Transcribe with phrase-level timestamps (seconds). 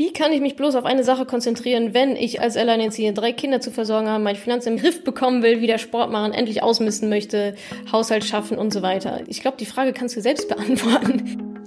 [0.00, 3.60] Wie kann ich mich bloß auf eine Sache konzentrieren, wenn ich als Alleinerziehende drei Kinder
[3.60, 7.54] zu versorgen habe, meine Finanzen im Griff bekommen will, wieder Sport machen, endlich ausmisten möchte,
[7.92, 9.20] Haushalt schaffen und so weiter?
[9.26, 11.58] Ich glaube, die Frage kannst du selbst beantworten.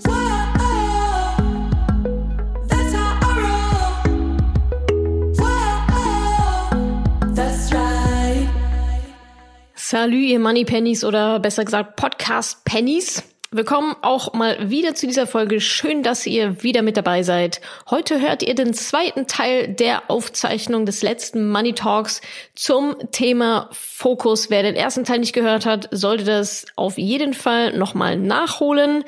[9.75, 13.21] Salü, ihr Money Pennies oder besser gesagt Podcast Pennies.
[13.55, 15.61] Willkommen auch mal wieder zu dieser Folge.
[15.61, 17.61] Schön, dass ihr wieder mit dabei seid.
[17.87, 22.21] Heute hört ihr den zweiten Teil der Aufzeichnung des letzten Money Talks
[22.55, 24.49] zum Thema Fokus.
[24.49, 29.03] Wer den ersten Teil nicht gehört hat, sollte das auf jeden Fall nochmal nachholen.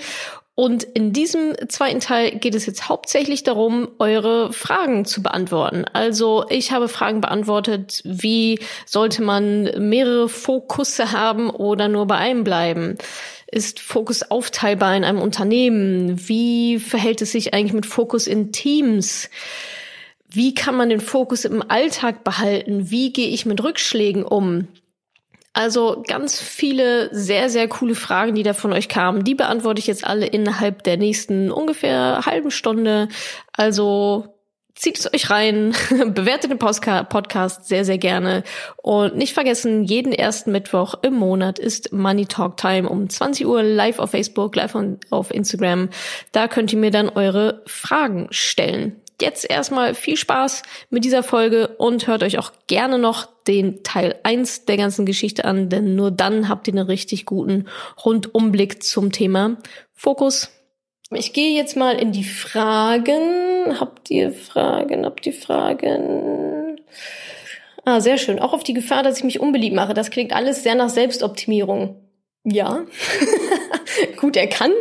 [0.54, 5.85] Und in diesem zweiten Teil geht es jetzt hauptsächlich darum, eure Fragen zu beantworten.
[5.91, 12.46] Also ich habe Fragen beantwortet, wie sollte man mehrere Fokusse haben oder nur bei einem
[12.46, 12.96] bleiben?
[13.55, 16.27] Ist Fokus aufteilbar in einem Unternehmen?
[16.27, 19.30] Wie verhält es sich eigentlich mit Fokus in Teams?
[20.27, 22.91] Wie kann man den Fokus im Alltag behalten?
[22.91, 24.68] Wie gehe ich mit Rückschlägen um?
[25.54, 29.24] Also ganz viele sehr, sehr coole Fragen, die da von euch kamen.
[29.24, 33.07] Die beantworte ich jetzt alle innerhalb der nächsten ungefähr halben Stunde.
[33.54, 34.35] Also
[34.76, 38.43] zieht es euch rein, bewertet den Podcast sehr, sehr gerne.
[38.77, 43.63] Und nicht vergessen, jeden ersten Mittwoch im Monat ist Money Talk Time um 20 Uhr
[43.63, 44.76] live auf Facebook, live
[45.09, 45.90] auf Instagram.
[46.32, 51.70] Da könnt ihr mir dann eure Fragen stellen jetzt erstmal viel Spaß mit dieser Folge
[51.77, 56.12] und hört euch auch gerne noch den Teil 1 der ganzen Geschichte an, denn nur
[56.12, 57.65] dann habt ihr einen richtig guten
[58.04, 59.57] Rundumblick zum Thema
[59.93, 60.49] Fokus.
[61.11, 63.79] Ich gehe jetzt mal in die Fragen.
[63.79, 65.06] Habt ihr Fragen?
[65.06, 66.81] Habt ihr Fragen?
[67.84, 68.39] Ah, sehr schön.
[68.39, 69.94] Auch auf die Gefahr, dass ich mich unbeliebt mache.
[69.94, 72.01] Das klingt alles sehr nach Selbstoptimierung.
[72.44, 72.85] Ja,
[74.17, 74.73] gut erkannt.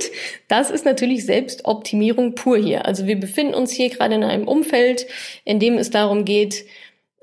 [0.49, 2.87] Das ist natürlich Selbstoptimierung pur hier.
[2.87, 5.07] Also wir befinden uns hier gerade in einem Umfeld,
[5.45, 6.65] in dem es darum geht,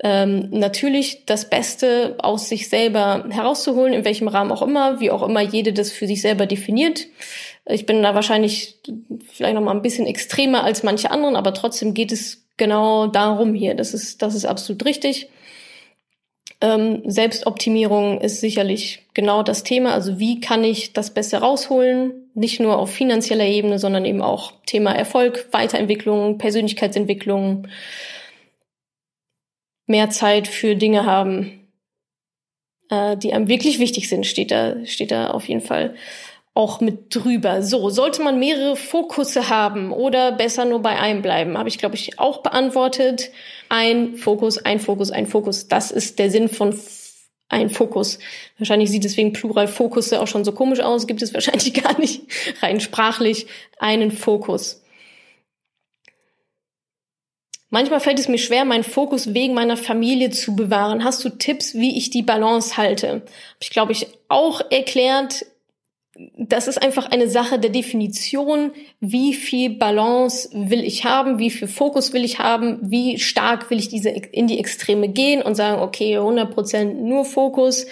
[0.02, 5.22] ähm, natürlich das Beste aus sich selber herauszuholen, in welchem Rahmen auch immer, wie auch
[5.22, 7.06] immer jede das für sich selber definiert.
[7.64, 8.80] Ich bin da wahrscheinlich
[9.30, 13.54] vielleicht noch mal ein bisschen extremer als manche anderen, aber trotzdem geht es genau darum
[13.54, 13.74] hier.
[13.74, 15.28] Das ist, das ist absolut richtig.
[16.60, 19.92] Ähm, Selbstoptimierung ist sicherlich genau das Thema.
[19.94, 22.30] Also wie kann ich das Beste rausholen?
[22.34, 27.68] Nicht nur auf finanzieller Ebene, sondern eben auch Thema Erfolg, Weiterentwicklung, Persönlichkeitsentwicklung,
[29.86, 31.68] mehr Zeit für Dinge haben,
[32.90, 35.94] äh, die einem wirklich wichtig sind, steht da, steht da auf jeden Fall
[36.54, 37.62] auch mit drüber.
[37.62, 41.56] So, sollte man mehrere Fokusse haben oder besser nur bei einem bleiben?
[41.56, 43.30] Habe ich, glaube ich, auch beantwortet.
[43.68, 45.68] Ein Fokus, ein Fokus, ein Fokus.
[45.68, 46.78] Das ist der Sinn von
[47.48, 48.18] ein Fokus.
[48.58, 52.22] Wahrscheinlich sieht deswegen Plural Fokusse auch schon so komisch aus, gibt es wahrscheinlich gar nicht
[52.62, 53.46] rein sprachlich
[53.78, 54.82] einen Fokus.
[57.68, 61.04] Manchmal fällt es mir schwer, meinen Fokus wegen meiner Familie zu bewahren.
[61.04, 63.08] Hast du Tipps, wie ich die Balance halte?
[63.08, 63.22] Habe
[63.60, 65.46] ich, glaube ich, auch erklärt
[66.36, 71.68] das ist einfach eine Sache der Definition, wie viel Balance will ich haben, wie viel
[71.68, 75.80] Fokus will ich haben, wie stark will ich diese in die Extreme gehen und sagen,
[75.80, 77.86] okay, 100% nur Fokus,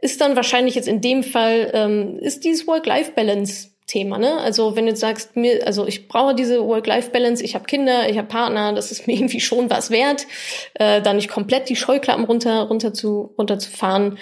[0.00, 4.38] ist dann wahrscheinlich jetzt in dem Fall, ähm, ist dieses Work-Life-Balance Thema, ne?
[4.38, 8.16] Also wenn du jetzt sagst, mir, also ich brauche diese Work-Life-Balance, ich habe Kinder, ich
[8.16, 10.26] habe Partner, das ist mir irgendwie schon was wert,
[10.74, 14.18] äh, da nicht komplett die Scheuklappen runter runter zu runter zu fahren.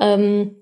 [0.00, 0.54] Ähm,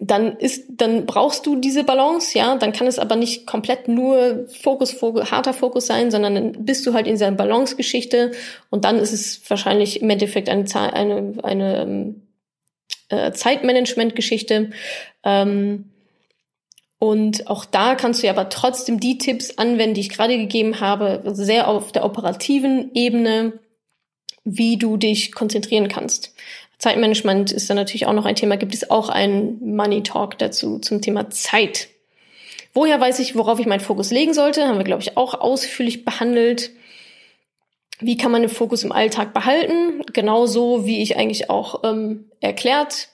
[0.00, 2.56] dann ist, dann brauchst du diese Balance, ja.
[2.56, 6.86] Dann kann es aber nicht komplett nur Fokus, Fokus, harter Fokus sein, sondern dann bist
[6.86, 8.32] du halt in dieser Balance-Geschichte
[8.70, 12.22] und dann ist es wahrscheinlich im Endeffekt eine, eine, eine ähm,
[13.08, 14.70] äh, Zeitmanagement-Geschichte.
[15.24, 15.90] Ähm,
[17.00, 20.80] und auch da kannst du ja aber trotzdem die Tipps anwenden, die ich gerade gegeben
[20.80, 23.60] habe, sehr auf der operativen Ebene,
[24.44, 26.34] wie du dich konzentrieren kannst.
[26.78, 28.56] Zeitmanagement ist dann natürlich auch noch ein Thema.
[28.56, 31.88] Gibt es auch einen Money Talk dazu zum Thema Zeit?
[32.72, 34.66] Woher weiß ich, worauf ich meinen Fokus legen sollte?
[34.66, 36.70] Haben wir, glaube ich, auch ausführlich behandelt.
[37.98, 40.02] Wie kann man den Fokus im Alltag behalten?
[40.12, 43.08] Genauso wie ich eigentlich auch ähm, erklärt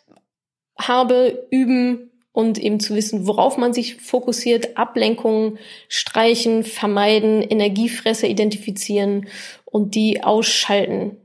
[0.78, 5.58] habe, üben und eben zu wissen, worauf man sich fokussiert, Ablenkungen
[5.88, 9.28] streichen, vermeiden, Energiefresser identifizieren
[9.64, 11.16] und die ausschalten.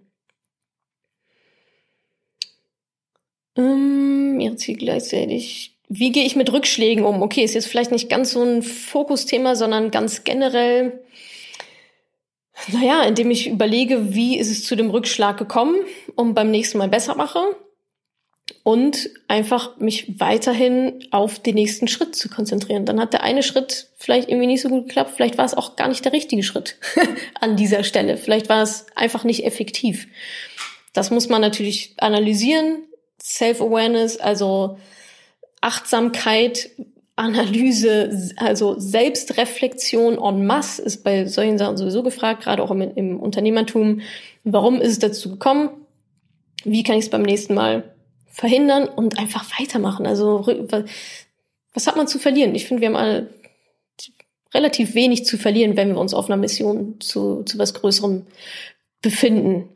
[3.56, 5.76] Ähm, ihre Ziele gleichzeitig.
[5.90, 7.22] Wie gehe ich mit Rückschlägen um?
[7.22, 11.02] Okay, ist jetzt vielleicht nicht ganz so ein Fokusthema, sondern ganz generell,
[12.72, 15.78] naja, indem ich überlege, wie ist es zu dem Rückschlag gekommen
[16.16, 17.40] und beim nächsten Mal besser mache.
[18.64, 22.86] und einfach mich weiterhin auf den nächsten Schritt zu konzentrieren.
[22.86, 25.76] Dann hat der eine Schritt vielleicht irgendwie nicht so gut geklappt, vielleicht war es auch
[25.76, 26.78] gar nicht der richtige Schritt
[27.40, 30.08] an dieser Stelle, vielleicht war es einfach nicht effektiv.
[30.94, 32.84] Das muss man natürlich analysieren,
[33.40, 34.78] Self-Awareness, also
[35.62, 36.70] Achtsamkeit,
[37.16, 43.20] Analyse, also Selbstreflexion en masse ist bei solchen Sachen sowieso gefragt, gerade auch im, im
[43.20, 44.02] Unternehmertum.
[44.44, 45.70] Warum ist es dazu gekommen?
[46.64, 47.84] Wie kann ich es beim nächsten Mal
[48.28, 50.06] verhindern und einfach weitermachen?
[50.06, 50.46] Also
[51.74, 52.56] was hat man zu verlieren?
[52.56, 53.30] Ich finde, wir haben alle
[54.54, 58.26] relativ wenig zu verlieren, wenn wir uns auf einer Mission zu, zu was Größerem
[59.02, 59.70] befinden.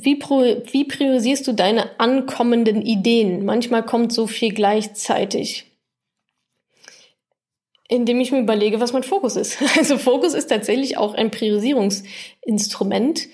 [0.00, 3.44] Wie, pro, wie priorisierst du deine ankommenden Ideen?
[3.44, 5.64] Manchmal kommt so viel gleichzeitig.
[7.88, 9.58] Indem ich mir überlege, was mein Fokus ist.
[9.76, 13.26] Also Fokus ist tatsächlich auch ein Priorisierungsinstrument.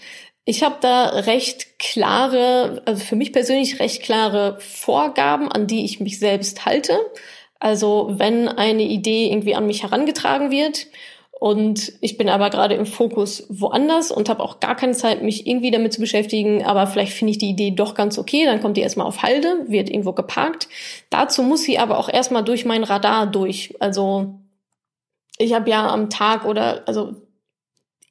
[0.47, 6.01] Ich habe da recht klare, also für mich persönlich recht klare Vorgaben, an die ich
[6.01, 6.99] mich selbst halte.
[7.61, 10.87] Also wenn eine Idee irgendwie an mich herangetragen wird
[11.45, 15.47] und ich bin aber gerade im Fokus woanders und habe auch gar keine Zeit, mich
[15.47, 16.65] irgendwie damit zu beschäftigen.
[16.65, 18.47] Aber vielleicht finde ich die Idee doch ganz okay.
[18.47, 20.69] Dann kommt die erstmal auf Halde, wird irgendwo geparkt.
[21.11, 23.75] Dazu muss sie aber auch erstmal durch mein Radar durch.
[23.79, 24.37] Also
[25.37, 27.13] ich habe ja am Tag oder also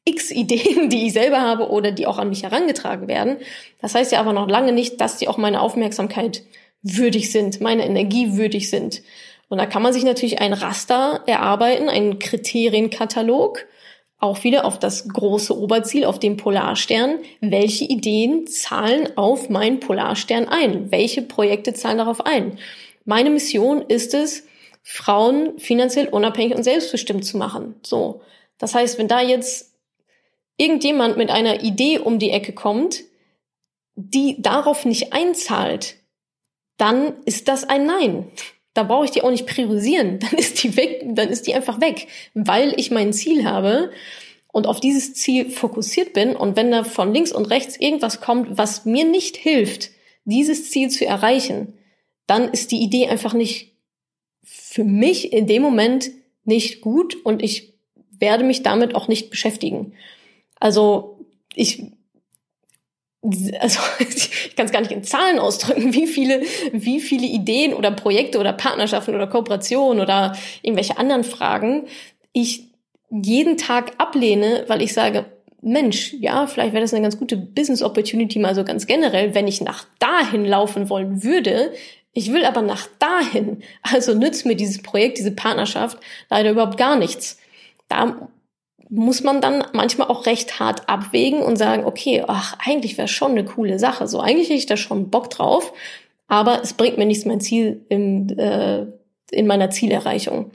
[0.06, 3.38] x Ideen, die ich selber habe oder die auch an mich herangetragen werden.
[3.82, 6.44] Das heißt ja aber noch lange nicht, dass die auch meine Aufmerksamkeit
[6.84, 9.02] würdig sind, meine Energie würdig sind.
[9.54, 13.68] Und da kann man sich natürlich ein Raster erarbeiten, einen Kriterienkatalog,
[14.18, 17.20] auch wieder auf das große Oberziel, auf den Polarstern.
[17.40, 20.92] Welche Ideen zahlen auf meinen Polarstern ein?
[20.92, 22.58] Welche Projekte zahlen darauf ein?
[23.06, 24.48] Meine Mission ist es,
[24.82, 27.76] Frauen finanziell unabhängig und selbstbestimmt zu machen.
[27.84, 28.22] So.
[28.58, 29.76] Das heißt, wenn da jetzt
[30.58, 33.04] irgendjemand mit einer Idee um die Ecke kommt,
[33.94, 35.98] die darauf nicht einzahlt,
[36.78, 38.32] dann ist das ein Nein.
[38.74, 40.20] Da brauche ich die auch nicht priorisieren.
[40.32, 43.92] Dann ist die weg, dann ist die einfach weg, weil ich mein Ziel habe
[44.52, 46.36] und auf dieses Ziel fokussiert bin.
[46.36, 49.92] Und wenn da von links und rechts irgendwas kommt, was mir nicht hilft,
[50.26, 51.74] dieses Ziel zu erreichen,
[52.28, 53.74] dann ist die Idee einfach nicht
[54.44, 56.12] für mich in dem Moment
[56.46, 57.74] nicht gut und ich
[58.12, 59.94] werde mich damit auch nicht beschäftigen.
[60.60, 61.20] Also
[61.56, 61.84] ich
[63.60, 66.42] also ich kann es gar nicht in Zahlen ausdrücken, wie viele,
[66.72, 71.88] wie viele Ideen oder Projekte oder Partnerschaften oder Kooperationen oder irgendwelche anderen Fragen
[72.34, 72.68] ich
[73.10, 75.26] jeden Tag ablehne, weil ich sage,
[75.62, 79.48] Mensch, ja, vielleicht wäre das eine ganz gute Business Opportunity mal so ganz generell, wenn
[79.48, 81.72] ich nach dahin laufen wollen würde.
[82.12, 83.64] Ich will aber nach dahin.
[83.82, 85.98] Also nützt mir dieses Projekt, diese Partnerschaft
[86.30, 87.38] leider überhaupt gar nichts.
[87.88, 88.30] Da
[88.96, 93.32] muss man dann manchmal auch recht hart abwägen und sagen, okay, ach, eigentlich wäre schon
[93.32, 94.08] eine coole Sache.
[94.08, 95.74] So, eigentlich hätte ich da schon Bock drauf,
[96.28, 98.86] aber es bringt mir nichts mein Ziel im, äh,
[99.32, 100.52] in meiner Zielerreichung.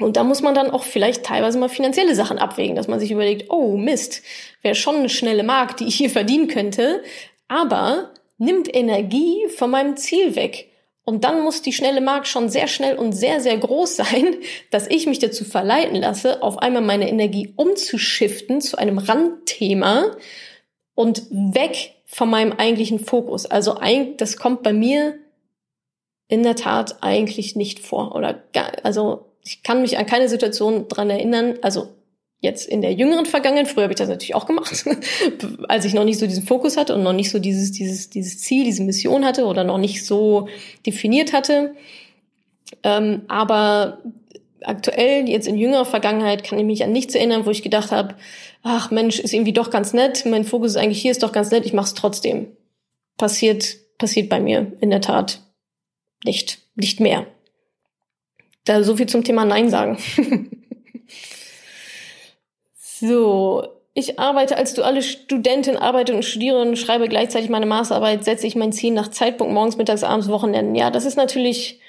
[0.00, 3.10] Und da muss man dann auch vielleicht teilweise mal finanzielle Sachen abwägen, dass man sich
[3.10, 4.22] überlegt, oh Mist,
[4.62, 7.02] wäre schon eine schnelle Mark, die ich hier verdienen könnte,
[7.48, 10.71] aber nimmt Energie von meinem Ziel weg.
[11.04, 14.36] Und dann muss die schnelle Mark schon sehr schnell und sehr, sehr groß sein,
[14.70, 20.16] dass ich mich dazu verleiten lasse, auf einmal meine Energie umzuschiften zu einem Randthema
[20.94, 23.46] und weg von meinem eigentlichen Fokus.
[23.46, 23.78] Also
[24.18, 25.18] das kommt bei mir
[26.28, 28.14] in der Tat eigentlich nicht vor.
[28.14, 31.88] Oder gar, also ich kann mich an keine Situation dran erinnern, also
[32.42, 34.84] jetzt in der jüngeren Vergangenheit, früher habe ich das natürlich auch gemacht,
[35.68, 38.40] als ich noch nicht so diesen Fokus hatte und noch nicht so dieses, dieses, dieses
[38.40, 40.48] Ziel, diese Mission hatte oder noch nicht so
[40.84, 41.74] definiert hatte.
[42.82, 43.98] Ähm, aber
[44.62, 48.16] aktuell, jetzt in jüngerer Vergangenheit, kann ich mich an nichts erinnern, wo ich gedacht habe,
[48.64, 51.52] ach Mensch, ist irgendwie doch ganz nett, mein Fokus ist eigentlich hier, ist doch ganz
[51.52, 52.48] nett, ich mache es trotzdem.
[53.18, 55.40] Passiert, passiert bei mir in der Tat
[56.24, 57.26] nicht, nicht mehr.
[58.64, 59.98] Da so viel zum Thema Nein sagen.
[63.02, 68.46] So, ich arbeite als duale Studentin, arbeite und studiere und schreibe gleichzeitig meine Masterarbeit, setze
[68.46, 70.76] ich mein Ziel nach Zeitpunkt morgens, mittags, abends, Wochenenden.
[70.76, 71.80] Ja, das ist natürlich,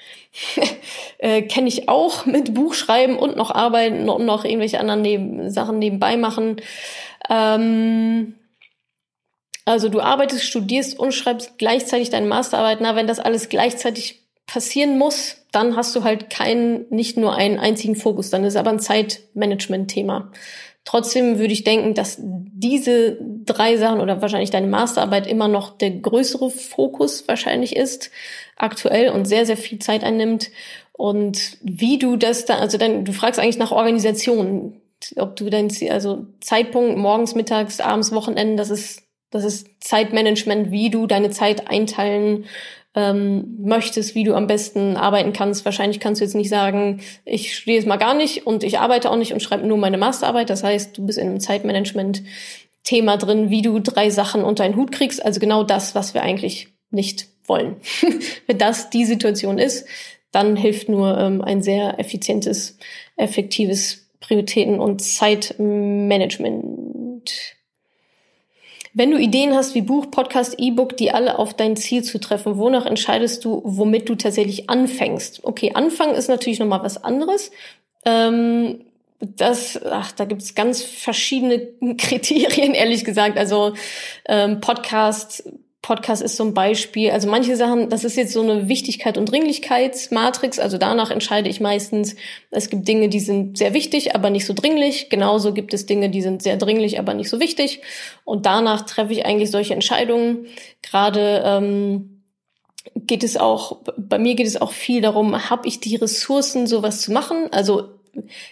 [1.18, 5.78] äh, kenne ich auch mit Buchschreiben und noch arbeiten und noch irgendwelche anderen neben, Sachen
[5.78, 6.60] nebenbei machen.
[7.30, 8.34] Ähm,
[9.64, 12.80] also du arbeitest, studierst und schreibst gleichzeitig deine Masterarbeit.
[12.80, 17.60] Na, wenn das alles gleichzeitig passieren muss, dann hast du halt keinen, nicht nur einen
[17.60, 18.30] einzigen Fokus.
[18.30, 20.32] Dann ist aber ein Zeitmanagement-Thema.
[20.84, 25.90] Trotzdem würde ich denken, dass diese drei Sachen oder wahrscheinlich deine Masterarbeit immer noch der
[25.90, 28.10] größere Fokus wahrscheinlich ist,
[28.56, 30.50] aktuell und sehr, sehr viel Zeit einnimmt.
[30.92, 34.80] Und wie du das da, also dann, du fragst eigentlich nach Organisation,
[35.16, 40.90] ob du dein, also Zeitpunkt morgens, mittags, abends, Wochenenden, das ist, Das ist Zeitmanagement, wie
[40.90, 42.44] du deine Zeit einteilen
[42.94, 45.64] ähm, möchtest, wie du am besten arbeiten kannst.
[45.64, 49.10] Wahrscheinlich kannst du jetzt nicht sagen, ich studiere jetzt mal gar nicht und ich arbeite
[49.10, 50.50] auch nicht und schreibe nur meine Masterarbeit.
[50.50, 54.92] Das heißt, du bist in einem Zeitmanagement-Thema drin, wie du drei Sachen unter einen Hut
[54.92, 55.24] kriegst.
[55.24, 57.76] Also genau das, was wir eigentlich nicht wollen.
[58.46, 59.86] Wenn das die Situation ist,
[60.30, 62.78] dann hilft nur ähm, ein sehr effizientes,
[63.16, 67.53] effektives Prioritäten- und Zeitmanagement.
[68.96, 72.58] Wenn du Ideen hast wie Buch, Podcast, E-Book, die alle auf dein Ziel zu treffen,
[72.58, 75.42] wonach entscheidest du, womit du tatsächlich anfängst?
[75.42, 77.50] Okay, anfangen ist natürlich nochmal was anderes.
[78.04, 78.84] Ähm,
[79.18, 81.58] das, ach, da gibt's ganz verschiedene
[81.98, 83.36] Kriterien, ehrlich gesagt.
[83.36, 83.74] Also
[84.26, 85.42] ähm, Podcast,
[85.84, 87.10] Podcast ist so ein Beispiel.
[87.10, 90.58] Also manche Sachen, das ist jetzt so eine Wichtigkeit und Dringlichkeitsmatrix.
[90.58, 92.16] Also danach entscheide ich meistens,
[92.50, 95.10] es gibt Dinge, die sind sehr wichtig, aber nicht so dringlich.
[95.10, 97.82] Genauso gibt es Dinge, die sind sehr dringlich, aber nicht so wichtig.
[98.24, 100.46] Und danach treffe ich eigentlich solche Entscheidungen.
[100.80, 102.22] Gerade ähm,
[102.96, 107.02] geht es auch, bei mir geht es auch viel darum, habe ich die Ressourcen, sowas
[107.02, 107.48] zu machen?
[107.52, 107.90] Also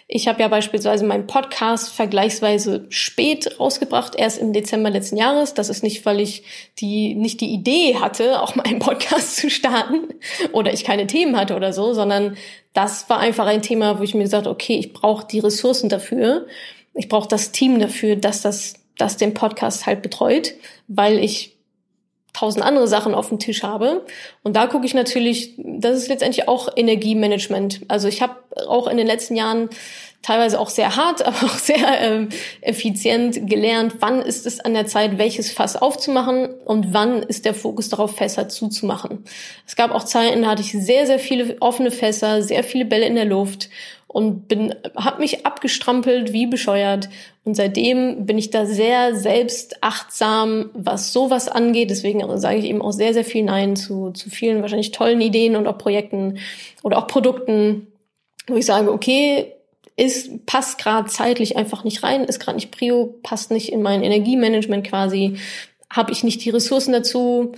[0.07, 5.53] ich habe ja beispielsweise meinen Podcast vergleichsweise spät rausgebracht, erst im Dezember letzten Jahres.
[5.53, 6.43] Das ist nicht, weil ich
[6.79, 10.13] die nicht die Idee hatte, auch mal einen Podcast zu starten
[10.51, 12.37] oder ich keine Themen hatte oder so, sondern
[12.73, 16.47] das war einfach ein Thema, wo ich mir gesagt, okay, ich brauche die Ressourcen dafür,
[16.95, 20.53] ich brauche das Team dafür, dass das das den Podcast halt betreut,
[20.87, 21.52] weil ich
[22.33, 24.05] tausend andere Sachen auf dem Tisch habe.
[24.41, 27.81] Und da gucke ich natürlich, das ist letztendlich auch Energiemanagement.
[27.87, 28.35] Also ich habe
[28.67, 29.69] auch in den letzten Jahren
[30.23, 32.29] teilweise auch sehr hart, aber auch sehr ähm,
[32.61, 37.53] effizient gelernt, wann ist es an der Zeit, welches Fass aufzumachen und wann ist der
[37.53, 39.23] Fokus darauf, Fässer zuzumachen.
[39.67, 43.05] Es gab auch Zeiten, da hatte ich sehr, sehr viele offene Fässer, sehr viele Bälle
[43.05, 43.69] in der Luft
[44.13, 47.09] und bin, habe mich abgestrampelt wie bescheuert.
[47.45, 51.89] Und seitdem bin ich da sehr selbstachtsam, was sowas angeht.
[51.89, 55.55] Deswegen sage ich eben auch sehr, sehr viel Nein zu, zu vielen wahrscheinlich tollen Ideen
[55.55, 56.37] und auch Projekten
[56.83, 57.87] oder auch Produkten,
[58.47, 59.51] wo ich sage, okay,
[59.95, 64.03] ist, passt gerade zeitlich einfach nicht rein, ist gerade nicht Prio, passt nicht in mein
[64.03, 65.37] Energiemanagement quasi,
[65.89, 67.53] habe ich nicht die Ressourcen dazu.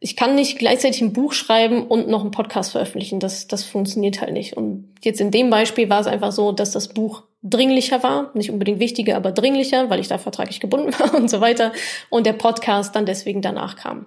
[0.00, 3.18] Ich kann nicht gleichzeitig ein Buch schreiben und noch einen Podcast veröffentlichen.
[3.18, 4.56] Das, das funktioniert halt nicht.
[4.56, 8.50] Und jetzt in dem Beispiel war es einfach so, dass das Buch dringlicher war, nicht
[8.50, 11.72] unbedingt wichtiger, aber dringlicher, weil ich da vertraglich gebunden war und so weiter.
[12.10, 14.06] Und der Podcast dann deswegen danach kam.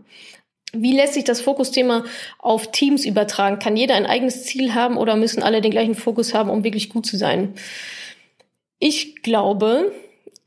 [0.74, 2.06] Wie lässt sich das Fokusthema
[2.40, 3.60] auf Teams übertragen?
[3.60, 6.90] Kann jeder ein eigenes Ziel haben oder müssen alle den gleichen Fokus haben, um wirklich
[6.90, 7.56] gut zu sein?
[8.80, 9.92] Ich glaube,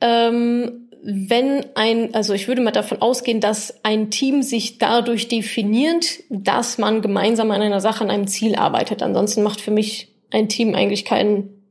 [0.01, 6.21] ähm, wenn ein, also ich würde mal davon ausgehen, dass ein Team sich dadurch definiert,
[6.31, 9.03] dass man gemeinsam an einer Sache, an einem Ziel arbeitet.
[9.03, 11.63] Ansonsten macht für mich ein Team eigentlich keinen,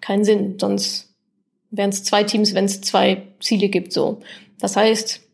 [0.00, 0.56] keinen Sinn.
[0.58, 1.14] Sonst
[1.70, 4.20] wären es zwei Teams, wenn es zwei Ziele gibt, so.
[4.58, 5.25] Das heißt,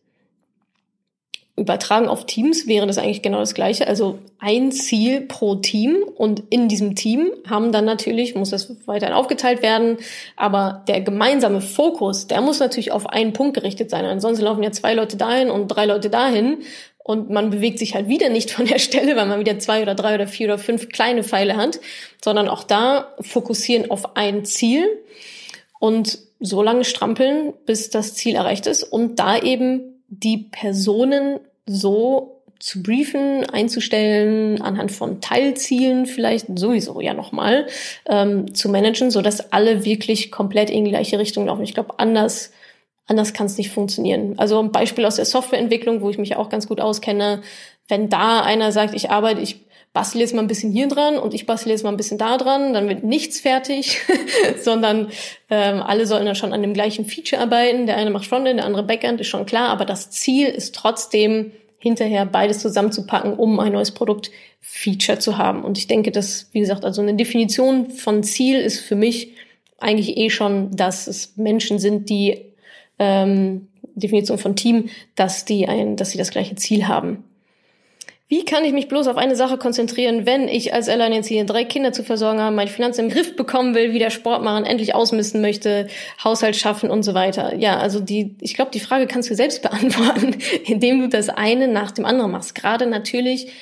[1.54, 3.86] übertragen auf Teams wäre das eigentlich genau das Gleiche.
[3.86, 9.14] Also ein Ziel pro Team und in diesem Team haben dann natürlich, muss das weiterhin
[9.14, 9.98] aufgeteilt werden,
[10.36, 14.06] aber der gemeinsame Fokus, der muss natürlich auf einen Punkt gerichtet sein.
[14.06, 16.58] Ansonsten laufen ja zwei Leute dahin und drei Leute dahin
[17.04, 19.94] und man bewegt sich halt wieder nicht von der Stelle, weil man wieder zwei oder
[19.94, 21.80] drei oder vier oder fünf kleine Pfeile hat,
[22.24, 24.86] sondern auch da fokussieren auf ein Ziel
[25.78, 32.42] und so lange strampeln, bis das Ziel erreicht ist und da eben die Personen so
[32.58, 37.66] zu briefen, einzustellen, anhand von Teilzielen vielleicht sowieso ja nochmal
[38.06, 41.64] ähm, zu managen, so dass alle wirklich komplett in die gleiche Richtung laufen.
[41.64, 42.52] Ich glaube, anders
[43.06, 44.38] anders kann es nicht funktionieren.
[44.38, 47.42] Also ein Beispiel aus der Softwareentwicklung, wo ich mich auch ganz gut auskenne,
[47.88, 49.60] wenn da einer sagt, ich arbeite, ich
[49.92, 52.38] bastel jetzt mal ein bisschen hier dran und ich bastel jetzt mal ein bisschen da
[52.38, 54.00] dran, dann wird nichts fertig,
[54.62, 55.08] sondern
[55.50, 57.86] ähm, alle sollen dann schon an dem gleichen Feature arbeiten.
[57.86, 61.52] Der eine macht Frontend, der andere Backend, ist schon klar, aber das Ziel ist trotzdem
[61.78, 64.30] hinterher beides zusammenzupacken, um ein neues Produkt
[64.60, 65.64] Feature zu haben.
[65.64, 69.32] Und ich denke, dass, wie gesagt, also eine Definition von Ziel ist für mich
[69.78, 72.46] eigentlich eh schon, dass es Menschen sind, die
[73.00, 77.24] ähm, Definition von Team, dass die ein, dass sie das gleiche Ziel haben.
[78.32, 81.92] Wie kann ich mich bloß auf eine Sache konzentrieren, wenn ich als Alleinerziehende drei Kinder
[81.92, 85.86] zu versorgen habe, meine Finanzen im Griff bekommen will, wieder Sport machen, endlich ausmisten möchte,
[86.24, 87.54] Haushalt schaffen und so weiter?
[87.56, 91.68] Ja, also die, ich glaube, die Frage kannst du selbst beantworten, indem du das eine
[91.68, 92.54] nach dem anderen machst.
[92.54, 93.52] Gerade natürlich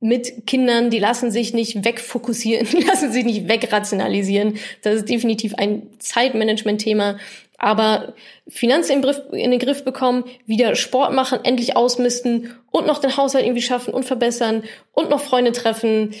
[0.00, 4.58] mit Kindern, die lassen sich nicht wegfokussieren, die lassen sich nicht wegrationalisieren.
[4.82, 7.18] Das ist definitiv ein Zeitmanagement-Thema.
[7.58, 8.14] Aber
[8.48, 13.16] Finanzen in, Griff, in den Griff bekommen, wieder Sport machen, endlich ausmisten und noch den
[13.16, 14.62] Haushalt irgendwie schaffen und verbessern
[14.92, 16.14] und noch Freunde treffen.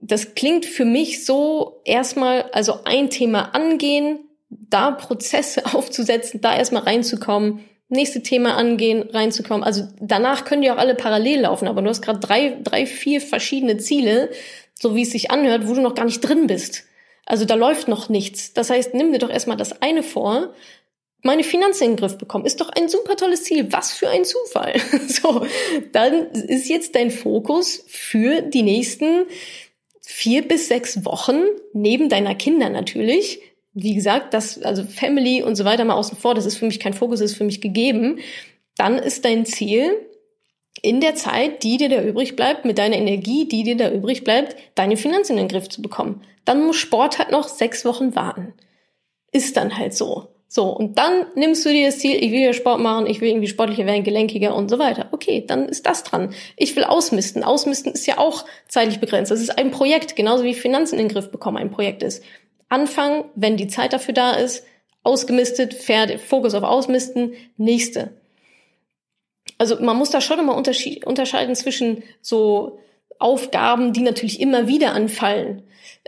[0.00, 6.82] Das klingt für mich so erstmal, also ein Thema angehen, da Prozesse aufzusetzen, da erstmal
[6.82, 9.62] reinzukommen, nächste Thema angehen, reinzukommen.
[9.62, 13.20] Also danach können die auch alle parallel laufen, aber du hast gerade drei, drei, vier
[13.20, 14.30] verschiedene Ziele,
[14.80, 16.84] so wie es sich anhört, wo du noch gar nicht drin bist.
[17.26, 18.52] Also da läuft noch nichts.
[18.52, 20.54] Das heißt, nimm dir doch erstmal das eine vor,
[21.22, 22.44] meine Finanzen in den Griff bekommen.
[22.44, 23.72] Ist doch ein super tolles Ziel.
[23.72, 24.74] Was für ein Zufall.
[25.08, 25.46] So,
[25.92, 29.24] dann ist jetzt dein Fokus für die nächsten
[30.02, 33.40] vier bis sechs Wochen, neben deiner Kinder natürlich.
[33.72, 36.78] Wie gesagt, das, also Family und so weiter mal außen vor, das ist für mich
[36.78, 38.18] kein Fokus, das ist für mich gegeben.
[38.76, 39.96] Dann ist dein Ziel,
[40.82, 44.24] in der Zeit, die dir da übrig bleibt, mit deiner Energie, die dir da übrig
[44.24, 46.22] bleibt, deine Finanzen in den Griff zu bekommen.
[46.44, 48.54] Dann muss Sport halt noch sechs Wochen warten.
[49.32, 50.28] Ist dann halt so.
[50.54, 53.28] So, und dann nimmst du dir das Ziel, ich will ja Sport machen, ich will
[53.28, 55.08] irgendwie sportlicher werden, gelenkiger und so weiter.
[55.10, 56.32] Okay, dann ist das dran.
[56.56, 57.42] Ich will ausmisten.
[57.42, 59.32] Ausmisten ist ja auch zeitlich begrenzt.
[59.32, 62.22] Das ist ein Projekt, genauso wie Finanzen in den Griff bekommen ein Projekt ist.
[62.68, 64.64] Anfangen, wenn die Zeit dafür da ist,
[65.02, 68.12] ausgemistet, fertig, Fokus auf Ausmisten, nächste.
[69.58, 72.78] Also man muss da schon immer unterscheiden zwischen so
[73.18, 75.62] Aufgaben, die natürlich immer wieder anfallen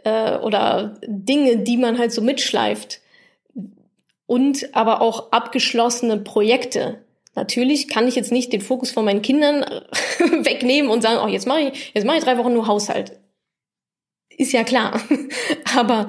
[0.05, 3.01] äh, oder Dinge, die man halt so mitschleift
[4.27, 7.05] und aber auch abgeschlossene Projekte.
[7.35, 9.63] Natürlich kann ich jetzt nicht den Fokus von meinen Kindern
[10.19, 13.13] wegnehmen und sagen, oh, jetzt mache ich, jetzt mache ich drei Wochen nur Haushalt.
[14.31, 15.01] Ist ja klar.
[15.77, 16.09] aber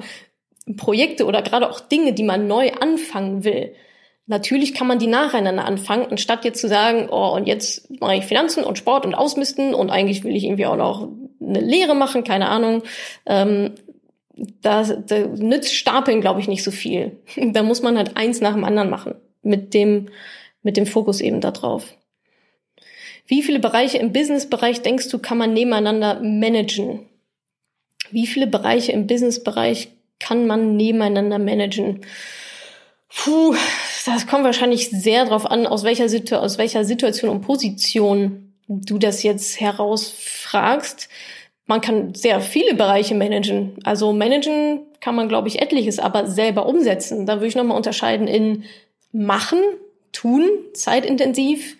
[0.76, 3.74] Projekte oder gerade auch Dinge, die man neu anfangen will,
[4.28, 8.24] natürlich kann man die nacheinander anfangen, anstatt jetzt zu sagen, oh, und jetzt mache ich
[8.24, 11.08] Finanzen und Sport und Ausmisten und eigentlich will ich irgendwie auch noch
[11.40, 12.82] eine Lehre machen, keine Ahnung.
[13.26, 13.72] Ähm,
[14.62, 14.84] da,
[15.36, 17.18] nützt Stapeln, glaube ich, nicht so viel.
[17.36, 19.14] Da muss man halt eins nach dem anderen machen.
[19.42, 20.08] Mit dem,
[20.62, 21.94] mit dem Fokus eben da drauf.
[23.26, 27.06] Wie viele Bereiche im Businessbereich denkst du, kann man nebeneinander managen?
[28.10, 32.00] Wie viele Bereiche im Businessbereich kann man nebeneinander managen?
[33.08, 33.54] Puh,
[34.06, 38.98] das kommt wahrscheinlich sehr drauf an, aus welcher, Situ aus welcher Situation und Position du
[38.98, 41.08] das jetzt herausfragst
[41.68, 43.76] man kann sehr viele Bereiche managen.
[43.84, 47.26] Also managen kann man, glaube ich, etliches, aber selber umsetzen.
[47.26, 48.64] Da würde ich nochmal unterscheiden in
[49.12, 49.58] machen,
[50.10, 51.76] tun, zeitintensiv,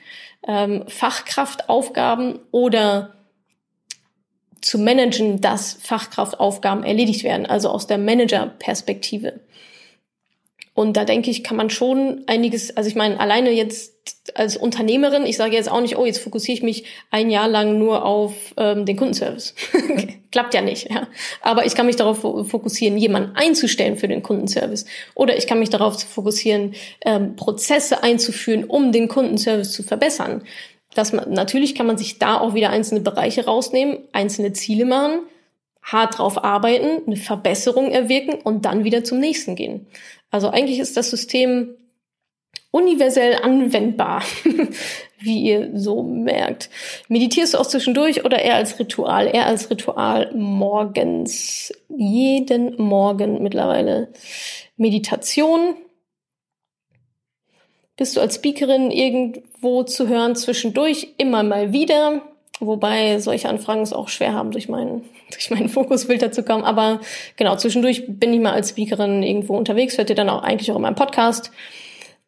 [0.47, 3.15] ähm, Fachkraftaufgaben oder
[4.61, 9.41] zu managen, dass Fachkraftaufgaben erledigt werden, also aus der Managerperspektive.
[10.79, 13.95] Und da denke ich, kann man schon einiges, also ich meine, alleine jetzt
[14.37, 17.81] als Unternehmerin, ich sage jetzt auch nicht, oh, jetzt fokussiere ich mich ein Jahr lang
[17.81, 19.57] nur auf ähm, den Kundenservice.
[20.31, 21.09] Klappt ja nicht, ja.
[21.43, 24.87] Aber ich kann mich darauf fokussieren, jemanden einzustellen für den Kundenservice.
[25.17, 30.45] Oder ich kann mich darauf fokussieren, ähm, Prozesse einzuführen, um den Kundenservice zu verbessern.
[30.95, 35.23] Das man, natürlich kann man sich da auch wieder einzelne Bereiche rausnehmen, einzelne Ziele machen,
[35.83, 39.87] hart drauf arbeiten, eine Verbesserung erwirken und dann wieder zum nächsten gehen.
[40.31, 41.75] Also eigentlich ist das System
[42.71, 44.23] universell anwendbar,
[45.19, 46.69] wie ihr so merkt.
[47.09, 49.27] Meditierst du auch zwischendurch oder eher als Ritual?
[49.27, 51.73] Eher als Ritual morgens.
[51.89, 54.13] Jeden Morgen mittlerweile
[54.77, 55.77] Meditation.
[57.97, 61.15] Bist du als Speakerin irgendwo zu hören zwischendurch?
[61.17, 62.23] Immer mal wieder.
[62.61, 66.65] Wobei solche Anfragen es auch schwer haben, durch meinen, durch meinen Fokusfilter zu kommen.
[66.65, 67.01] Aber
[67.37, 69.99] genau, zwischendurch bin ich mal als Speakerin irgendwo unterwegs.
[69.99, 71.53] Hört ihr dann auch eigentlich auch in meinem Podcast,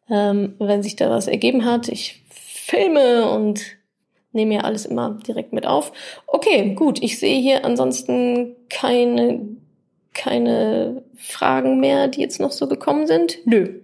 [0.09, 1.89] ähm, wenn sich da was ergeben hat.
[1.89, 3.61] Ich filme und
[4.33, 5.91] nehme ja alles immer direkt mit auf.
[6.27, 7.01] Okay, gut.
[7.03, 9.41] Ich sehe hier ansonsten keine,
[10.13, 13.39] keine Fragen mehr, die jetzt noch so gekommen sind.
[13.45, 13.81] Nö.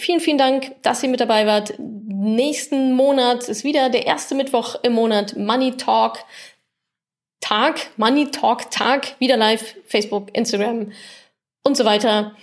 [0.00, 1.74] Vielen, vielen Dank, dass ihr mit dabei wart
[2.20, 6.18] nächsten Monat ist wieder der erste Mittwoch im Monat Money Talk
[7.40, 10.92] Tag, Money Talk Tag, wieder live, Facebook, Instagram
[11.64, 12.36] und so weiter.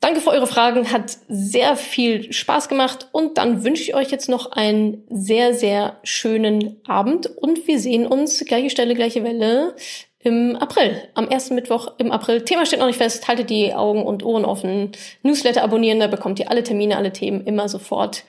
[0.00, 4.28] Danke für eure Fragen, hat sehr viel Spaß gemacht und dann wünsche ich euch jetzt
[4.28, 9.74] noch einen sehr, sehr schönen Abend und wir sehen uns gleiche Stelle, gleiche Welle
[10.20, 12.44] im April, am ersten Mittwoch im April.
[12.44, 14.92] Thema steht noch nicht fest, haltet die Augen und Ohren offen.
[15.22, 18.24] Newsletter abonnieren, da bekommt ihr alle Termine, alle Themen immer sofort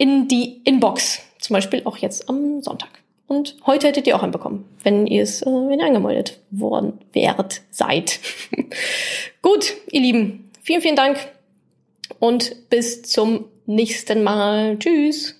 [0.00, 1.20] in die Inbox.
[1.38, 2.88] Zum Beispiel auch jetzt am Sonntag.
[3.26, 6.98] Und heute hättet ihr auch einen bekommen, wenn ihr es, äh, wenn ihr angemeldet worden
[7.12, 8.18] wärt, seid.
[9.42, 11.18] Gut, ihr Lieben, vielen, vielen Dank
[12.18, 14.78] und bis zum nächsten Mal.
[14.78, 15.39] Tschüss.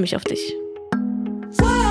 [0.01, 1.90] freue mich auf dich.